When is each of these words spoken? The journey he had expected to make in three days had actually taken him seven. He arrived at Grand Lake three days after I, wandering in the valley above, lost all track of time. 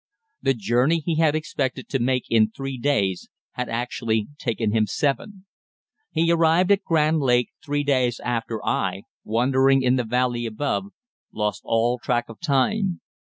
The 0.41 0.55
journey 0.55 0.97
he 1.05 1.17
had 1.17 1.35
expected 1.35 1.87
to 1.89 1.99
make 1.99 2.23
in 2.27 2.49
three 2.49 2.79
days 2.79 3.29
had 3.51 3.69
actually 3.69 4.29
taken 4.39 4.71
him 4.71 4.87
seven. 4.87 5.45
He 6.09 6.31
arrived 6.31 6.71
at 6.71 6.81
Grand 6.83 7.19
Lake 7.19 7.51
three 7.63 7.83
days 7.83 8.19
after 8.21 8.65
I, 8.65 9.03
wandering 9.23 9.83
in 9.83 9.97
the 9.97 10.03
valley 10.03 10.47
above, 10.47 10.85
lost 11.31 11.61
all 11.65 11.99
track 11.99 12.29
of 12.29 12.39
time. 12.39 12.99